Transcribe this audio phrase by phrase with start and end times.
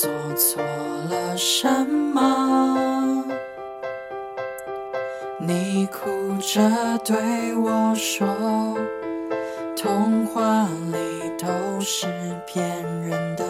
[0.00, 0.62] 做错
[1.10, 3.22] 了什么？
[5.38, 6.08] 你哭
[6.40, 6.58] 着
[7.04, 8.26] 对我说，
[9.76, 12.06] 童话里都是
[12.46, 13.44] 骗人的，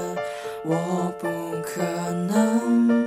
[0.65, 1.29] 我不
[1.63, 3.07] 可能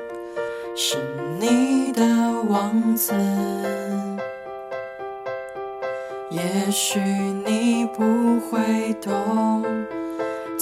[0.73, 0.97] 是
[1.37, 2.05] 你的
[2.47, 3.13] 王子。
[6.29, 6.97] 也许
[7.45, 9.65] 你不会懂。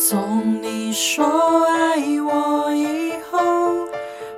[0.09, 1.23] 从你说
[1.67, 3.37] 爱我以后，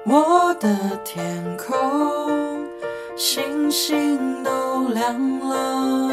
[0.03, 2.67] 我的天空
[3.16, 6.09] 星星都亮了。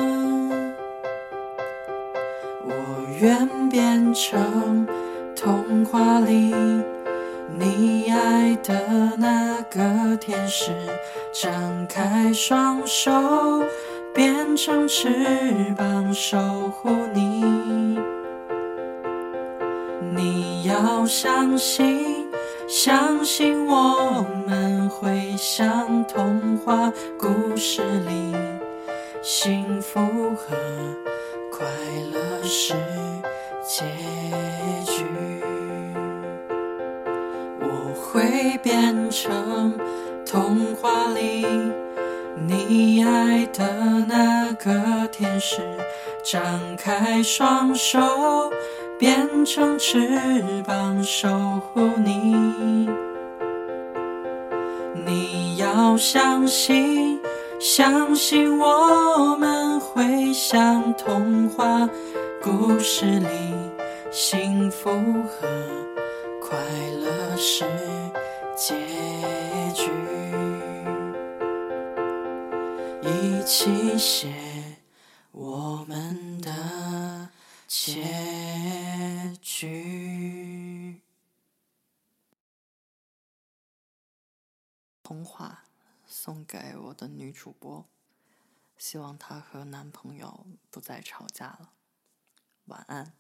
[2.65, 2.73] 我
[3.21, 4.87] 愿变成
[5.35, 6.55] 童话里
[7.59, 10.71] 你爱的那个天使，
[11.33, 11.53] 张
[11.89, 13.11] 开双手，
[14.15, 15.09] 变成翅
[15.77, 16.39] 膀守
[16.71, 17.60] 护你。
[20.41, 22.27] 你要相信，
[22.67, 28.35] 相信我们会像童话故事里，
[29.21, 30.57] 幸福和
[31.53, 31.67] 快
[32.15, 32.73] 乐是
[33.63, 33.85] 结
[34.87, 35.05] 局。
[37.61, 39.79] 我会变成
[40.25, 41.45] 童话里
[42.49, 43.69] 你爱的
[44.09, 45.61] 那个天使，
[46.25, 46.43] 张
[46.79, 48.51] 开双手。
[49.01, 49.99] 变成翅
[50.67, 51.27] 膀守
[51.59, 52.87] 护你，
[55.07, 57.19] 你要相信，
[57.59, 61.89] 相信我们会像童话
[62.43, 63.27] 故事里，
[64.11, 65.49] 幸福和
[66.39, 66.59] 快
[67.03, 67.65] 乐是
[68.55, 68.75] 结
[69.73, 69.91] 局，
[73.01, 74.29] 一起写
[75.33, 76.51] 我们的
[77.67, 78.03] 结。
[79.61, 81.03] 句
[85.03, 85.65] 童话
[86.07, 87.87] 送给我的女主播，
[88.79, 91.75] 希望她和男朋友不再吵架了。
[92.65, 93.13] 晚安。